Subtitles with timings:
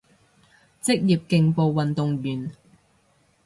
[0.81, 2.51] 職業競步運動員